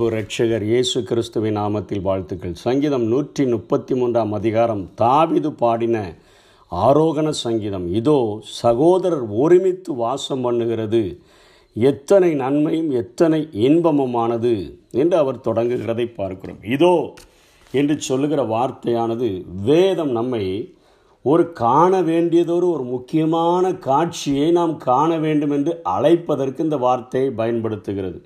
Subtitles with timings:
[0.00, 2.52] அன்பு ரட்சகர் இயேசு கிறிஸ்துவின் நாமத்தில் வாழ்த்துக்கள்.
[2.62, 4.80] சங்கீதம் நூற்றி முப்பத்தி மூன்றாம் அதிகாரம்.
[5.00, 5.96] தாவிது பாடின
[6.72, 7.84] ஆரோகண சங்கீதம்.
[7.98, 8.16] இதோ
[8.60, 11.02] சகோதரர் ஒருமித்து வாசம் பண்ணுகிறது.
[11.76, 14.54] எத்தனை நன்மையும் எத்தனை இன்பமுமானது
[15.02, 16.62] என்று அவர் தொடங்குகிறதை பார்க்கிறோம்.
[16.76, 16.94] இதோ
[17.74, 19.30] என்று சொல்லுகிற வார்த்தையானது
[19.68, 20.44] வேதம் நம்மை
[21.24, 28.20] ஒரு காண வேண்டியதொரு ஒரு முக்கியமான காட்சியை நாம் காண வேண்டும் என்று அழைப்பதற்கு இந்த வார்த்தையை பயன்படுத்துகிறது.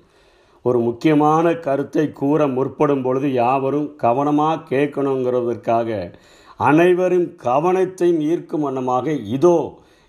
[0.65, 5.89] ஒரு முக்கியமான கருத்தை கூற முற்படும் பொழுது யாவரும் கவனமாக கேட்கணுங்கிறதற்காக
[6.59, 9.57] அனைவரும் கவனத்தையும் ஈர்க்கும் வண்ணமாக இதோ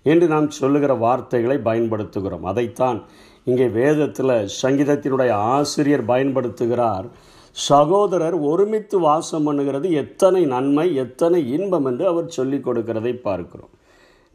[0.05, 2.45] என்று நாம் சொல்லுகிற வார்த்தைகளை பயன்படுத்துகிறோம்.
[2.45, 2.99] அதைத்தான்
[3.47, 7.07] இங்கே வேதத்தில் சங்கீதத்தினுடைய ஆசிரியர் பயன்படுத்துகிறார்.
[7.55, 13.71] சகோதரர் ஒருமித்து வாசம் பண்ணுகிறது எத்தனை நன்மை எத்தனை இன்பம் என்று அவர் சொல்லிக் கொடுக்கிறதை பார்க்கிறோம்.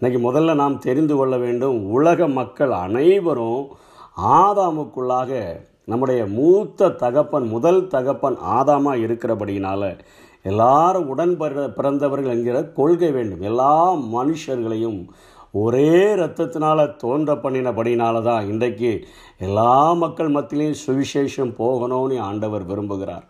[0.00, 3.66] இன்றைக்கி முதல்ல நாம் தெரிந்து கொள்ள வேண்டும் உலக மக்கள் அனைவரும்
[4.38, 5.30] ஆதாமுக்குள்ளாக
[5.92, 9.90] நம்முடைய மூத்த தகப்பன் முதல் தகப்பன் ஆதாமாக இருக்கிறபடியினால்
[10.50, 11.34] எல்லாரும் உடன்
[11.78, 13.42] பிறந்தவர்கள் என்கிற கொள்கை வேண்டும்.
[13.50, 13.74] எல்லா
[14.14, 15.00] மனுஷர்களையும்
[15.62, 18.90] ஒரே இரத்தத்தினால் தோன்ற பண்ணினபடினால தான் இன்றைக்கு
[19.46, 23.26] எல்லா மக்கள் மத்தியிலையும் சுவிசேஷம் போகணும்னு ஆண்டவர் விரும்புகிறார்.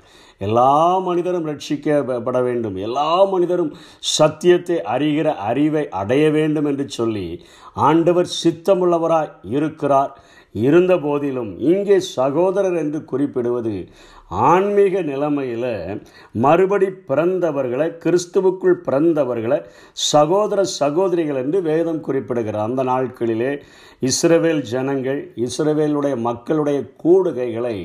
[0.46, 0.74] எல்லா
[1.06, 2.76] மனிதரும் ரட்சிக்கப்பட வேண்டும்.
[2.86, 3.72] எல்லா மனிதரும்
[4.18, 7.26] சத்தியத்தை அறிகிற அறிவை அடைய வேண்டும் என்று சொல்லி
[7.88, 10.12] ஆண்டவர் சித்தமுள்ளவராய் இருக்கிறார்.
[10.54, 13.88] இருந்த போதிலும் இங்கே சகோதரர் என்று குறிப்பிடுவது
[14.30, 15.70] ஆன்மீக நிலைமையில்
[16.34, 19.58] மறுபடி பிறந்தவர்களை கிறிஸ்துவுக்குள் பிறந்தவர்களை
[20.12, 23.50] சகோதர சகோதரிகள் என்று வேதம் குறிப்பிடுகிறார் அந்த நாட்களிலே
[24.02, 27.76] இஸ்ரவேல் ஜனங்கள் இஸ்ரவேலுடைய மக்களுடைய கூடுகைகளை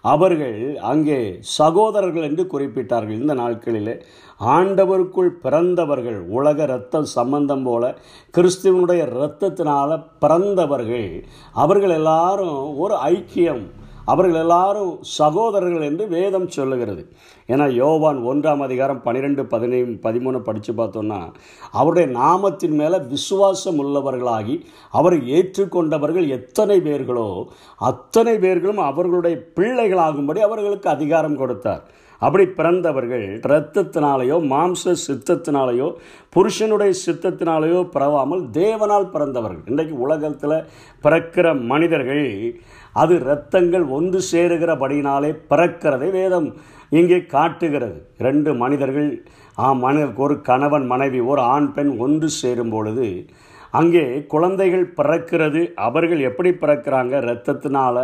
[0.00, 3.20] அவர்கள் அங்கே சகோதரர்கள் என்று குறிப்பிட்டார்கள்.
[3.20, 3.94] இந்த நாட்களிலே
[4.40, 7.96] ஆண்டவருக்குள் பிறந்தவர்கள் உலக இரத்த சம்பந்தம் போல
[8.34, 11.08] கிறிஸ்துவனுடைய இரத்தத்தினால் பிறந்தவர்கள்
[11.54, 13.66] அவர்கள் எல்லாம் எல்லாரும் ஒரு ஐக்கியம்.
[14.12, 17.02] அவர்கள் எல்லாரும் சகோதரர்கள் என்று வேதம் சொல்லுகிறது.
[17.52, 21.20] ஏன்னா யோவான் ஒன்றாம் அதிகாரம் பன்னிரெண்டு பதினைந்து பதிமூணு படித்து பார்த்தோன்னா
[21.80, 24.56] அவருடைய நாமத்தின் மேலே விசுவாசம் உள்ளவர்களாகி
[24.98, 27.28] அவரை ஏற்றுக்கொண்டவர்கள் எத்தனை பேர்களோ
[27.90, 31.84] அத்தனை பேர்களும் அவர்களுடைய பிள்ளைகளாகும்படி அவர்களுக்கு அதிகாரம் கொடுத்தார்.
[32.24, 35.88] அப்படி பிறந்தவர்கள் இரத்தத்தினாலேயோ மாம்ச சித்தத்தினாலேயோ
[36.34, 39.64] புருஷனுடைய சித்தத்தினாலேயோ பிறவாமல் தேவனால் பிறந்தவர்கள்.
[39.66, 40.56] இன்றைக்கு உலகத்தில்
[41.04, 42.26] பிறக்கிற மனிதர்கள்
[43.02, 46.48] அது இரத்தங்கள் ஒன்று சேருகிறபடினாலே பிறக்கிறதை வேதம்
[46.98, 47.98] இங்கே காட்டுகிறது.
[48.26, 49.10] ரெண்டு மனிதர்கள்
[49.58, 53.08] ஆ மனி ஒரு கணவன் மனைவி ஒரு ஆண் பெண் ஒன்று சேரும் பொழுது
[53.80, 55.60] அங்கே குழந்தைகள் பிறக்கிறது.
[55.88, 57.14] அவர்கள் எப்படி பிறக்கிறாங்க?
[57.24, 57.96] இரத்தத்தினால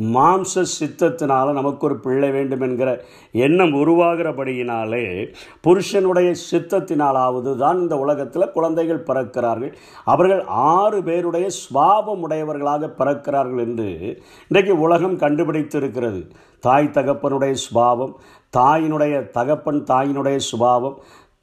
[0.00, 9.02] மாம்ச சித்தத்தினால நமக்கு ஒரு பிள்ளை வேண்டும் என்கிற எண்ணம் உருவாகிறபடியினாலே புருஷனுடைய சித்தத்தினாலாவது தான் இந்த உலகத்தில் குழந்தைகள்
[9.02, 9.72] பிறக்கிறார்கள்.
[10.04, 16.30] அவர்கள் ஆறு பேருடைய சுவாபம் உடையவர்களாக பிறக்கிறார்கள் என்று இன்றைக்கு உலகம் கண்டுபிடித்திருக்கிறது.
[16.60, 18.16] தாய் தகப்பனுடைய சுபாவம்
[18.56, 20.98] தாயினுடைய தகப்பன் தாயினுடைய சுபாவம்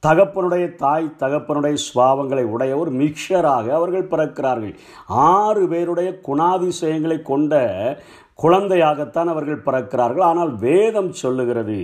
[0.07, 4.75] தகப்பனுடைய தாய் தகப்பனுடைய சுபாவங்களை உடைய ஒரு மிக்சராக அவர்கள் பிறக்கிறார்கள்.
[5.07, 7.53] ஆறு பேருடைய குணாதிசயங்களை கொண்ட
[8.39, 10.25] குழந்தையாகத்தான் அவர்கள் பிறக்கிறார்கள்.
[10.31, 11.77] ஆனால் வேதம் சொல்லுகிறது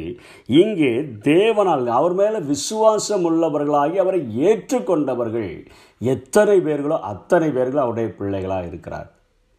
[0.61, 0.91] இங்கே
[1.29, 5.53] தேவனால் அவர் மேலே விசுவாசம் உள்ளவர்களாகி அவரை ஏற்றுக்கொண்டவர்கள்
[6.01, 9.09] எத்தனை பேர்களோ அத்தனை பேர்களும் அவருடைய பிள்ளைகளாக இருக்கிறார்.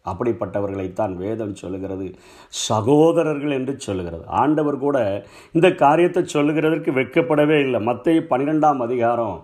[0.05, 2.07] அப்படிப்பட்டவர்களைத்தான் வேதம் சொல்லுகிறது
[2.69, 4.25] சகோதரர்கள் என்று சொல்லுகிறது.
[4.41, 4.97] ஆண்டவர் கூட
[5.51, 7.81] இந்த காரியத்தை சொல்லுகிறதற்கு வெட்கப்படவே இல்லை.
[7.89, 9.37] மற்ற பன்னிரெண்டாம் அதிகாரம்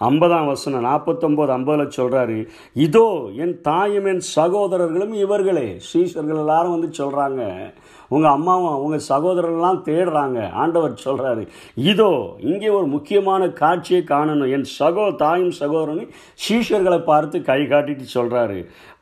[0.00, 2.38] ஐம்பதாம் வசனம் நாற்பத்தொம்போது ஐம்பதில் சொல்கிறாரு
[2.86, 3.06] இதோ
[3.44, 5.68] என் தாயும் என் சகோதரர்களும் இவர்களே.
[5.86, 7.42] ஸ்ரீசர்கள் எல்லாரும் வந்து சொல்கிறாங்க
[8.10, 10.38] உங்கள் அம்மாவும் உங்கள் சகோதரர்கள்லாம் தேடுறாங்க.
[10.62, 11.42] ஆண்டவர் சொல்கிறாரு
[11.92, 12.10] இதோ
[12.50, 14.52] இங்கே ஒரு முக்கியமான காட்சியை காணணும்.
[14.56, 16.12] என் சகோ தாயும் சகோதரனும்
[16.44, 18.58] சீஷர்களை பார்த்து கை காட்டிட்டு சொல்கிறாரு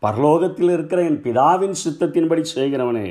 [0.06, 3.08] பரலோகத்தில் இருக்கிற என் பிதாவின் சித்தத்தின்படி செய்கிறவனே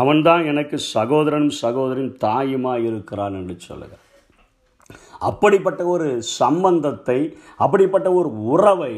[0.00, 4.07] அவன்தான் எனக்கு சகோதரனும் சகோதரின் தாயுமாக இருக்கிறான் என்று சொல்லுகிறார்
[5.18, 7.18] அப்படிப்பட்ட ஒரு சம்பந்தத்தை
[7.64, 8.94] அப்படிப்பட்ட ஒரு உறவை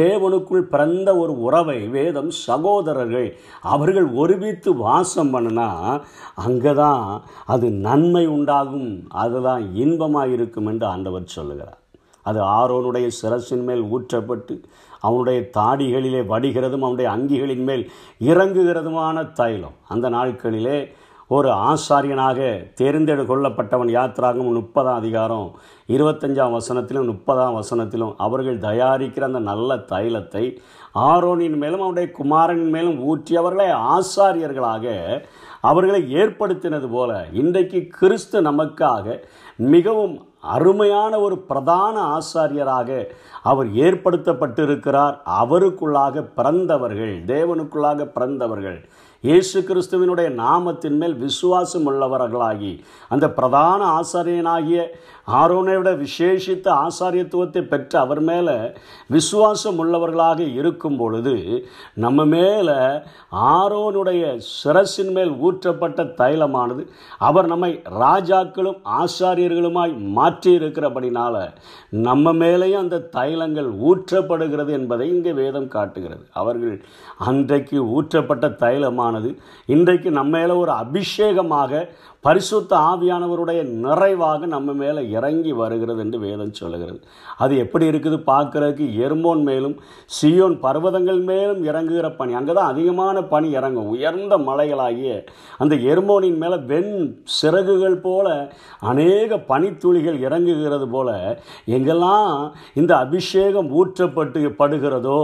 [0.00, 3.28] தேவனுக்குள் பிறந்த ஒரு உறவை வேதம் சகோதரர்கள்
[3.74, 5.68] அவர்கள் ஒருமித்து வாசம் பண்ணினா
[6.46, 7.04] அங்கே தான்
[7.54, 8.90] அது நன்மை உண்டாகும்
[9.24, 11.78] அதுதான் இன்பமாக இருக்கும் என்று ஆண்டவர் சொல்லுகிறார்.
[12.22, 14.54] அது ஆரோனுடைய சிரசின் மேல் ஊற்றப்பட்டு
[15.00, 17.84] அவனுடைய தாடிகளிலே வடிகிறதும் அவனுடைய அங்கிகளின் மேல்
[18.30, 19.76] இறங்குகிறதுமான தைலம்.
[19.88, 20.78] அந்த நாட்களிலே
[21.30, 22.38] ஒரு ஆசாரியனாக
[22.80, 25.50] தேர்ந்தெடு கொள்ளப்பட்டவன் யாத்திராகும் முப்பதாம் அதிகாரம்
[25.88, 30.56] இருபத்தஞ்சாம் வசனத்திலும் முப்பதாம் வசனத்திலும் அவர்கள் தயாரிக்கிற அந்த நல்ல தைலத்தை
[30.94, 34.86] ஆரோனின் மேலும் அவருடைய குமாரனின் மேலும் ஊற்றி அவர்களை ஆசாரியர்களாக
[35.60, 39.22] அவர்களை ஏற்படுத்தினது போல இன்றைக்கு கிறிஸ்து நமக்காக
[39.56, 43.10] மிகவும் அருமையான ஒரு பிரதான ஆசாரியராக
[43.42, 45.16] அவர் ஏற்படுத்தப்பட்டிருக்கிறார்.
[45.42, 48.88] அவருக்குள்ளாக பிறந்தவர்கள் தேவனுக்குள்ளாக பிறந்தவர்கள்
[49.24, 52.70] இயேசு கிறிஸ்துவினுடைய நாமத்தின் மேல் விசுவாசம் உள்ளவர்களாகி
[53.08, 54.80] அந்த பிரதான ஆசாரியனாகிய
[55.32, 58.56] ஆரோனை விட விசேஷித்த ஆசாரியத்துவத்தை பெற்ற அவர் மேலே
[59.06, 61.34] விசுவாசம் உள்ளவர்களாக இருக்கும் பொழுது
[61.94, 62.76] நம்ம மேலே
[63.32, 66.88] ஆரோனுடைய சிரசின் மேல் ஊற்றப்பட்ட தைலமானது
[67.18, 71.34] அவர் நம்மை ராஜாக்களும் ஆசாரியர்களுமாய் மாற்றி இருக்கிறபடினால
[71.90, 76.26] நம்ம மேலேயும் அந்த தைலங்கள் ஊற்றப்படுகிறது என்பதை இங்கே வேதம் காட்டுகிறது.
[76.32, 76.84] அவர்கள்
[77.18, 79.30] அன்றைக்கு ஊற்றப்பட்ட தைலமானது
[79.66, 81.88] இன்றைக்கு நம்ம மேலே ஒரு அபிஷேகமாக
[82.20, 86.98] பரிசுத்த ஆவியானவருடைய நிறைவாக நம்ம மேலே இறங்கி வருகிறது என்று வேதம் சொல்கிறது
[87.44, 89.76] அது எப்படி இருக்குது பார்க்குறதுக்கு எர்மோன் மேலும்
[90.16, 93.90] சியோன் பர்வதங்கள் மேலும் இறங்குகிற பனி அங்கே தான் அதிகமான பனி இறங்கும்.
[93.94, 95.10] உயர்ந்த மலைகளாகிய
[95.62, 96.94] அந்த எர்மோனின் மேலே வெண்
[97.38, 98.26] சிறகுகள் போல
[98.90, 101.08] அநேக பனித்துளிகள் இறங்குகிறது போல
[101.76, 102.32] எங்கெல்லாம்
[102.80, 105.20] இந்த அபிஷேகம் ஊற்றப்பட்டு படுகிறதோ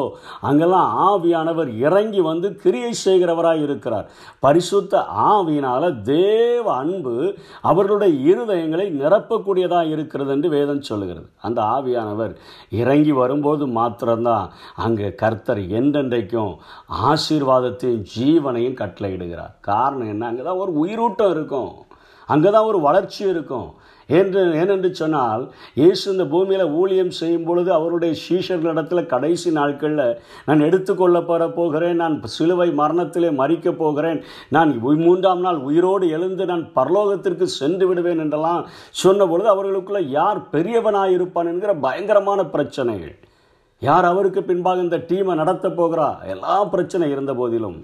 [0.49, 4.06] அங்கெல்லாம் ஆவியானவர் இறங்கி வந்து கிரியை செய்கிறவராக இருக்கிறார்.
[4.44, 7.17] பரிசுத்த ஆவியினால தேவ அன்பு
[7.70, 11.28] அவர்களுடைய இருதயங்களை நிரப்பக்கூடியதாக இருக்கிறது என்று வேதம் சொல்லுகிறது.
[11.40, 12.36] அந்த ஆவியானவர்
[12.70, 16.54] இறங்கி வரும்போது மாத்திரம்தான் அங்கே கர்த்தர் என்றென்றைக்கும்
[17.04, 19.54] ஆசீர்வாதத்தையும் ஜீவனையும் கட்டளையிடுகிறார்.
[19.60, 20.26] காரணம் என்ன?
[20.26, 21.75] அங்கே தான் ஒரு உயிரூட்டம் இருக்கும்.
[22.26, 23.70] அங்கே தான் ஒரு வளர்ச்சி இருக்கும்.
[24.08, 25.42] என்று ஏனென்று சொன்னால்
[25.80, 30.18] இயேசு இந்த பூமியில் ஊழியம் செய்யும் பொழுது அவருடைய சீஷர்களிடத்தில் கடைசி நாட்களில்
[30.48, 34.20] நான் எடுத்துக்கொள்ளப்பட போகிறேன் நான் சிலுவை மரணத்திலே மறிக்கப் போகிறேன்
[34.56, 34.72] நான்
[35.06, 38.62] மூன்றாம் நாள் உயிரோடு எழுந்து நான் பரலோகத்திற்கு சென்று விடுவேன் என்றெல்லாம்
[39.02, 43.14] சொன்ன பொழுது அவர்களுக்குள்ள யார் பெரியவனாக இருப்பான் என்கிற பயங்கரமான பிரச்சனைகள்.
[43.82, 46.06] யார் அவருக்கு பின்பாக இந்த டீமை நடத்த போகிறா?
[46.32, 47.76] எல்லா பிரச்சனை இருந்த போதிலும்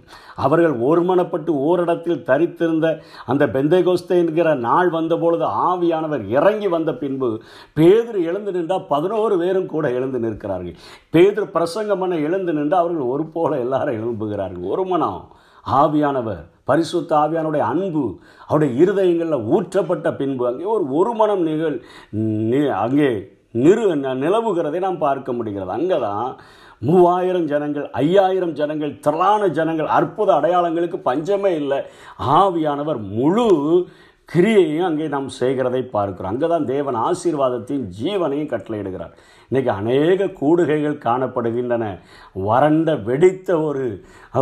[0.45, 2.87] அவர்கள் ஒருமனப்பட்டு ஓரிடத்தில் தரித்திருந்த
[3.27, 7.31] அந்த பெந்தைகோஸ்தை என்கிற நாள் வந்தபொழுது ஆவியானவர் இறங்கி வந்த பின்பு
[7.79, 10.79] பேதர் எழுந்து நின்றால் பதினோரு பேரும் கூட எழுந்து நிற்கிறார்கள்.
[11.11, 14.65] பேதர் பிரசங்கம் பண்ண எழுந்து நின்றால் அவர்கள் ஒரு போல எல்லாரும் எழும்புகிறார்கள்.
[14.75, 15.21] ஒரு மனம்.
[15.67, 18.05] ஆவியானவர் பரிசுத்த ஆவியானுடைய அன்பு
[18.47, 21.77] அவருடைய இருதயங்களில் ஊற்றப்பட்ட பின்பு அங்கே ஒரு ஒரு மனம் நிகழ்
[22.85, 23.11] அங்கே
[23.55, 23.85] நிறு
[24.25, 25.73] நிலவுகிறதை நாம் பார்க்க முடிகிறது.
[25.79, 26.29] அங்கே தான்
[26.89, 31.81] மூவாயிரம் ஜனங்கள் ஐயாயிரம் ஜனங்கள் திரளான ஜனங்கள் அற்புத அடையாளங்களுக்கு பஞ்சமே இல்லை.
[32.41, 33.49] ஆவியானவர் முழு
[34.29, 36.33] கிரியையும் அங்கே நாம் செய்கிறதை பார்க்கிறோம்.
[36.33, 39.15] அங்கே தான் தேவன் ஆசீர்வாதத்தையும் ஜீவனையும் கட்டளையிடுகிறார்.
[39.51, 41.85] இன்றைக்கி அநேக கூடுகைகள் காணப்படுகின்றன.
[42.49, 43.87] வறண்ட வெடித்த ஒரு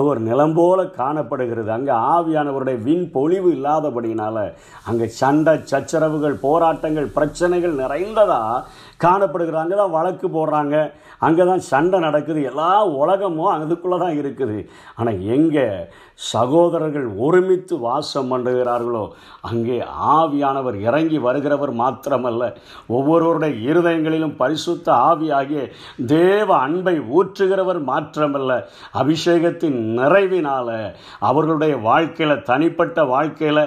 [0.09, 1.71] ஒரு நிலம் போல காணப்படுகிறது.
[1.77, 4.43] அங்கே ஆவியானவருடைய விண் பொழிவு இல்லாதபடியினால்
[4.91, 8.65] அங்கே சண்டை சச்சரவுகள் போராட்டங்கள் பிரச்சனைகள் நிறைந்ததாக
[9.05, 10.77] காணப்படுகிறாங்க அங்கே தான் வழக்கு போடுறாங்க.
[11.27, 12.41] அங்கே தான் சண்டை நடக்குது.
[12.51, 12.73] எல்லா
[13.03, 14.59] உலகமும் அதுக்குள்ளே தான் இருக்குது.
[14.99, 15.67] ஆனால் எங்கே
[16.33, 19.03] சகோதரர்கள் ஒருமித்து வாசம் பண்ணுகிறார்களோ
[19.51, 19.77] அங்கே
[20.15, 22.43] ஆவியானவர் இறங்கி வருகிறவர் மாத்திரமல்ல.
[22.97, 25.63] ஒவ்வொருவருடைய இருதயங்களிலும் பரிசுத்த ஆவியாகிய
[26.15, 28.53] தேவ அன்பை ஊற்றுகிறவர் மாத்திரமல்ல.
[29.03, 30.75] அபிஷேகத்தின் நிறைவினால்
[31.29, 33.63] அவர்களுடைய வாழ்க்கையில் தனிப்பட்ட வாழ்க்கையில்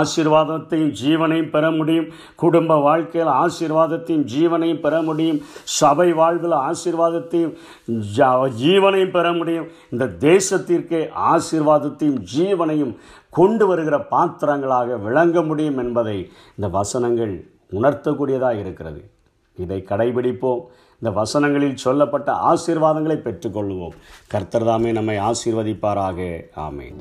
[0.00, 2.08] ஆசீர்வாதத்தையும் ஜீவனையும் பெற முடியும்.
[2.44, 5.40] குடும்ப வாழ்க்கையில் ஆசீர்வாதத்தையும் ஜீவனையும் பெற முடியும்.
[5.64, 7.56] சபை வாழ்வில் ஆசீர்வாதத்தையும்
[8.62, 9.68] ஜீவனையும் பெற முடியும்.
[9.90, 12.96] இந்த தேசத்திற்கே ஆசீர்வாதத்தையும் ஜீவனையும்
[13.30, 19.10] கொண்டு வருகிற பாத்திரங்களாக விளங்க முடியும் என்பதை இந்த வசனங்கள் உணர்த்தக்கூடியதாக இருக்கிறது.
[19.56, 20.60] இதை கடைபிடிப்போம்.
[21.02, 23.92] இந்த வசனங்களில் சொல்லப்பட்ட ஆசீர்வாதங்களை பெற்றுக்கொள்வோம்.
[24.34, 26.40] கர்த்தர்தாமே நம்மை ஆசீர்வதிப்பாராக.
[26.56, 26.96] ஆமேன்.